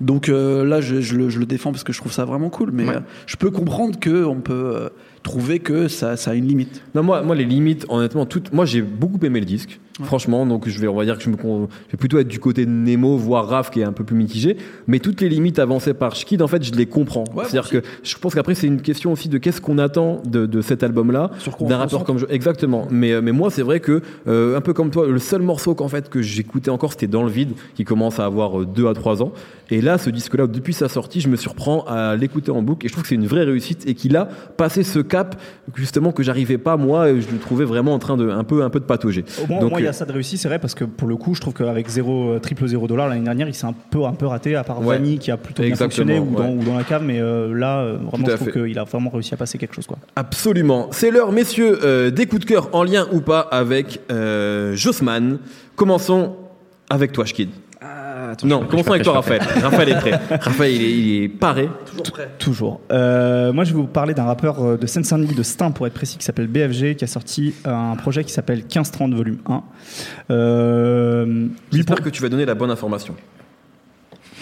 [0.00, 2.48] Donc euh, là, je, je le, je le défends parce que je trouve ça vraiment
[2.50, 2.70] cool.
[2.72, 2.96] Mais Ouais.
[2.96, 4.88] euh, je peux comprendre que on peut euh,
[5.26, 6.82] trouver que ça, ça a une limite.
[6.94, 8.52] Non, moi, moi, les limites, honnêtement, toutes.
[8.52, 9.80] Moi, j'ai beaucoup aimé le disque.
[10.02, 12.28] Franchement, donc je vais, on va dire que je me, con- je vais plutôt être
[12.28, 14.58] du côté de Nemo, voire Raph, qui est un peu plus mitigé.
[14.86, 17.24] Mais toutes les limites avancées par Schkid, en fait, je les comprends.
[17.48, 20.60] C'est-à-dire que je pense qu'après, c'est une question aussi de qu'est-ce qu'on attend de, de
[20.60, 22.04] cet album-là, d'un concentre.
[22.04, 22.26] comme je.
[22.28, 22.86] Exactement.
[22.90, 25.74] Mais, euh, mais moi, c'est vrai que, euh, un peu comme toi, le seul morceau
[25.74, 28.88] qu'en fait que j'écoutais encore, c'était Dans le vide, qui commence à avoir euh, deux
[28.88, 29.32] à trois ans.
[29.70, 32.88] Et là, ce disque-là, depuis sa sortie, je me surprends à l'écouter en boucle et
[32.88, 34.26] je trouve que c'est une vraie réussite et qu'il a
[34.56, 35.40] passé ce cap,
[35.74, 38.62] justement, que j'arrivais pas, moi, et je le trouvais vraiment en train de, un peu,
[38.62, 39.24] un peu de patauger.
[39.42, 40.74] Au moins, au Donc, moins, il y euh, a ça de réussi, c'est vrai, parce
[40.74, 43.54] que pour le coup, je trouve qu'avec 0, euh, triple 0 dollar l'année dernière, il
[43.54, 44.98] s'est un peu, un peu raté, à part Ouais.
[44.98, 46.54] Vanny qui a plutôt bien fonctionné ou, dans, ouais.
[46.54, 49.34] ou dans la cave, mais euh, là, euh, vraiment, je trouve qu'il a vraiment réussi
[49.34, 49.98] à passer quelque chose, quoi.
[50.14, 50.88] Absolument.
[50.92, 55.38] C'est l'heure, messieurs, euh, des coups de cœur en lien ou pas avec euh, Jossman.
[55.74, 56.36] Commençons
[56.88, 57.48] avec toi, Schkid.
[58.44, 59.40] Non, commençons avec toi, Raphaël.
[59.62, 60.20] Raphaël est prêt.
[60.40, 61.68] Raphaël, il est, il est paré.
[61.86, 62.30] Toujours prêt.
[62.38, 62.80] Toujours.
[62.92, 65.94] Euh, moi, je vais vous parler d'un rappeur euh, de Seine-Saint-Denis, de Stein pour être
[65.94, 69.62] précis, qui s'appelle BFG, qui a sorti euh, un projet qui s'appelle 1530 volume 1.
[70.30, 73.14] Euh, J'espère pour- que tu vas donner la bonne information.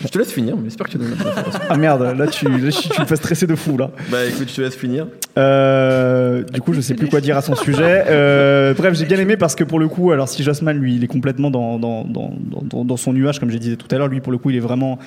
[0.03, 1.61] Je te laisse finir, mais j'espère que tu information.
[1.69, 3.91] Ah merde, là tu, là, tu me fais stresser de fou là.
[4.11, 5.07] Bah écoute, je te laisse finir.
[5.39, 8.05] Euh, du coup, je sais plus quoi dire à son sujet.
[8.09, 11.05] Euh, bref, j'ai bien aimé parce que pour le coup, alors si Jossman, lui, il
[11.05, 14.09] est complètement dans, dans, dans, dans, dans son nuage, comme je disais tout à l'heure,
[14.09, 14.99] lui, pour le coup, il est vraiment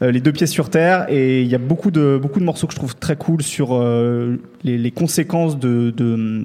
[0.00, 1.06] euh, les deux pieds sur terre.
[1.08, 3.74] Et il y a beaucoup de, beaucoup de morceaux que je trouve très cool sur
[3.74, 5.90] euh, les, les conséquences de.
[5.90, 6.42] de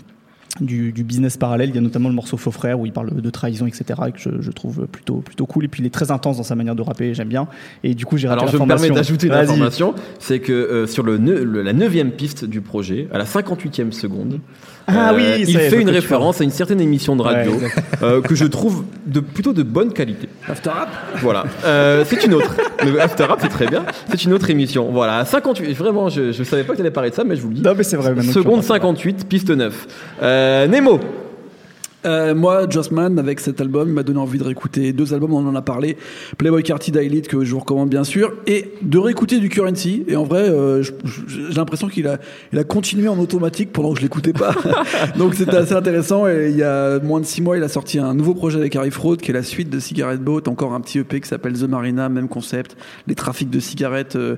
[0.59, 3.21] du, du business parallèle, il y a notamment le morceau Faux Frère où il parle
[3.21, 3.85] de trahison, etc.
[4.07, 5.65] et que je, je trouve plutôt, plutôt cool.
[5.65, 7.47] Et puis il est très intense dans sa manière de rapper, j'aime bien.
[7.83, 11.03] Et du coup, j'ai Alors je me permets d'ajouter une information, c'est que euh, sur
[11.03, 14.39] le, ne- le- la neuvième piste du projet, à la 58e seconde,
[14.87, 17.67] Ah euh, oui, il fait une référence à une certaine émission de radio Ouais,
[18.01, 20.27] euh, que je trouve de plutôt de bonne qualité.
[20.47, 20.89] After Rap?
[21.17, 22.55] Voilà, Euh, c'est une autre.
[22.83, 23.83] Le After Rap, c'est très bien.
[24.09, 24.89] C'est une autre émission.
[24.91, 25.73] Voilà, 58.
[25.73, 27.55] Vraiment, je, je savais pas que tu allais parler de ça, mais je vous le
[27.55, 27.61] dis.
[27.61, 28.15] Non, mais c'est vrai.
[28.23, 28.81] Seconde parles.
[28.81, 29.87] 58, piste 9.
[30.21, 30.99] Euh, Nemo.
[32.07, 35.55] Euh, moi, Jossman, avec cet album, m'a donné envie de réécouter deux albums, on en
[35.55, 35.97] a parlé.
[36.37, 40.05] Playboy Carty Daily, que je vous recommande bien sûr, et de réécouter du Currency.
[40.07, 42.19] Et en vrai, euh, j'ai l'impression qu'il a,
[42.53, 44.53] il a continué en automatique pendant que je l'écoutais pas.
[45.17, 46.27] Donc c'était assez intéressant.
[46.27, 48.75] Et il y a moins de six mois, il a sorti un nouveau projet avec
[48.75, 51.53] Harry Fraud, qui est la suite de Cigarette Boat, encore un petit EP qui s'appelle
[51.53, 54.37] The Marina, même concept, les trafics de cigarettes euh,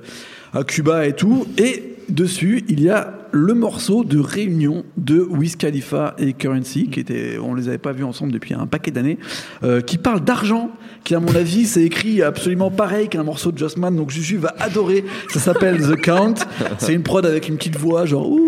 [0.54, 1.46] à Cuba et tout.
[1.58, 7.00] Et dessus, il y a le morceau de réunion de Wiz Khalifa et Currency, qui
[7.00, 9.18] était, on les avait pas vus ensemble depuis un paquet d'années,
[9.62, 10.70] euh, qui parle d'argent,
[11.04, 14.54] qui à mon avis c'est écrit absolument pareil qu'un morceau de Jossman, donc Juju va
[14.58, 15.04] adorer.
[15.28, 16.34] Ça s'appelle The Count.
[16.78, 18.40] C'est une prod avec une petite voix genre ouh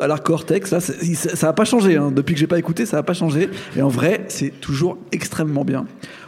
[0.00, 0.70] à la Cortex.
[0.70, 0.92] Là, ça
[1.34, 1.96] ça a pas changé.
[1.96, 2.10] hein.
[2.14, 3.48] Depuis que j'ai pas écouté, ça a pas changé.
[3.76, 5.86] Et en vrai, c'est toujours extrêmement bien.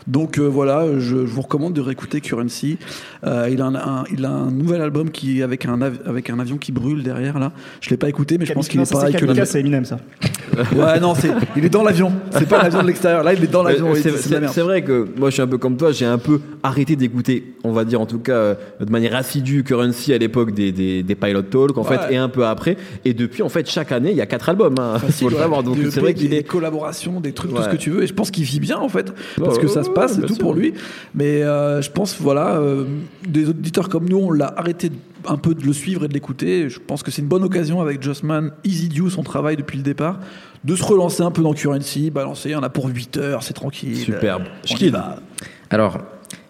[0.09, 2.79] Donc euh, voilà, je, je vous recommande de réécouter Currency.
[3.25, 6.31] Euh, il, a un, un- il a un nouvel album qui avec un av- avec
[6.31, 7.53] un avion qui brûle derrière là.
[7.81, 9.45] Je l'ai pas écouté, mais je pense qu'il est pareil que le.
[9.45, 9.99] C'est Eminem, ça.
[10.75, 12.11] Ouais, non, c'est il est dans l'avion.
[12.31, 13.23] C'est pas l'avion de l'extérieur.
[13.23, 13.93] Là, il est dans l'avion.
[13.93, 16.97] Oui, c'est vrai que moi je suis un peu comme toi, j'ai un peu arrêté
[16.97, 20.73] d'écouter, on va dire en tout cas euh, de manière assidue Currency à l'époque des,
[20.73, 21.97] des, des Pilot Talk en Ouais.
[21.99, 24.49] fait et un peu après et depuis en fait chaque année il y a quatre
[24.49, 27.33] albums hein, faut le savoir donc Des c'est vrai EP, qu'il des est collaborations, des
[27.33, 28.03] trucs, tout ce que tu veux.
[28.03, 30.39] Et je pense qu'il vit bien en fait, parce que ça se c'est tout sûr.
[30.39, 30.75] pour lui.
[31.15, 32.85] Mais euh, je pense, voilà, euh,
[33.27, 34.93] des auditeurs comme nous, on l'a arrêté
[35.27, 36.69] un peu de le suivre et de l'écouter.
[36.69, 39.83] Je pense que c'est une bonne occasion avec Jossman, Easy Dew, son travail depuis le
[39.83, 40.21] départ,
[40.65, 42.55] de se relancer un peu dans Currency, balancer.
[42.55, 43.97] On a pour 8 heures, c'est tranquille.
[43.97, 44.45] Superbe.
[44.91, 45.17] Va.
[45.71, 45.99] Alors,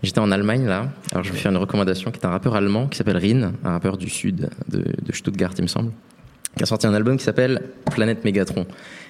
[0.02, 0.88] j'étais en Allemagne là.
[1.12, 3.70] Alors, je vais faire une recommandation qui est un rappeur allemand qui s'appelle Rin, un
[3.70, 5.92] rappeur du sud de, de Stuttgart, il me semble,
[6.56, 8.66] qui a sorti un album qui s'appelle Planète Mégatron.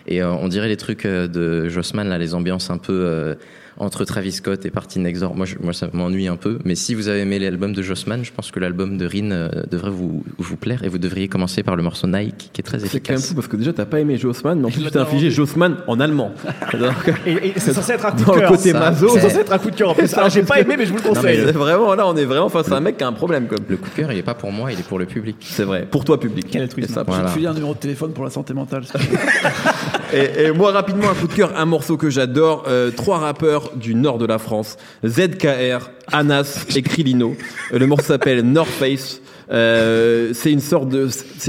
[0.09, 3.35] Et euh, on dirait les trucs euh, de Jossman, là, les ambiances un peu euh,
[3.81, 5.37] entre Travis Scott et Party Next Door.
[5.37, 6.59] Moi, je- moi, ça m'ennuie un peu.
[6.65, 9.49] Mais si vous avez aimé l'album de Jossman, je pense que l'album de Rin euh,
[9.71, 12.79] devrait vous, vous plaire et vous devriez commencer par le morceau Nike, qui est très
[12.81, 13.29] c'est quand même efficace.
[13.29, 15.77] fou parce que déjà t'as pas aimé Jossman mais en plus tu t'es infligé Jossman
[15.87, 16.33] en allemand
[17.27, 18.51] Et, et c'est censé être un coup dans de le cœur.
[18.51, 18.81] côté ça.
[18.81, 20.13] maso C'est censé être un coup de cœur en plus.
[20.33, 21.39] J'ai pas aimé, mais je vous le conseille.
[21.53, 23.77] vraiment là on est vraiment face à un mec qui a un problème comme Le
[23.77, 25.37] coup de cœur, il est pas pour moi, il est pour le public.
[25.41, 26.95] c'est vrai pour toi public Quel altruisme.
[26.97, 27.29] Je Voilà.
[27.29, 28.83] te filer un numéro de téléphone pour la santé mentale.
[30.13, 32.65] Et, moi, rapidement, un coup de cœur, un morceau que j'adore.
[32.69, 34.77] euh, trois rappeurs du nord de la France.
[35.07, 37.37] ZKR, Anas et Krilino.
[37.73, 39.21] Euh, le morceau s'appelle North Face.
[39.51, 41.09] Euh, c'est une sorte de.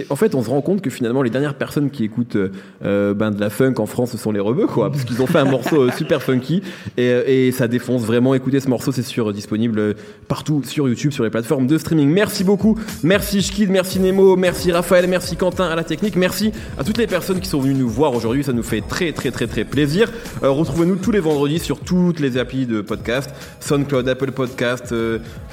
[0.09, 2.37] En fait, on se rend compte que finalement, les dernières personnes qui écoutent
[2.85, 5.27] euh, ben, de la funk en France, ce sont les rebeux, quoi, parce qu'ils ont
[5.27, 6.61] fait un morceau euh, super funky
[6.97, 8.33] et, euh, et ça défonce vraiment.
[8.33, 9.95] Écoutez ce morceau, c'est sur disponible
[10.27, 12.09] partout sur YouTube, sur les plateformes de streaming.
[12.09, 16.83] Merci beaucoup, merci Schkid, merci Nemo, merci Raphaël, merci Quentin à la technique, merci à
[16.83, 18.43] toutes les personnes qui sont venues nous voir aujourd'hui.
[18.43, 20.11] Ça nous fait très très très très plaisir.
[20.43, 24.93] Euh, Retrouvez-nous tous les vendredis sur toutes les applis de podcast, SoundCloud, Apple Podcast,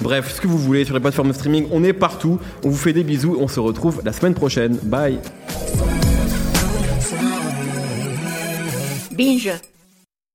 [0.01, 1.67] bref, ce que vous voulez sur les plateformes de streaming.
[1.71, 2.36] On est partout.
[2.63, 3.37] On vous fait des bisous.
[3.39, 4.77] On se retrouve la semaine prochaine.
[4.83, 5.19] Bye.
[9.17, 9.51] Binge.